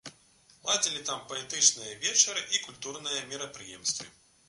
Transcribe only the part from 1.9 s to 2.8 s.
вечары і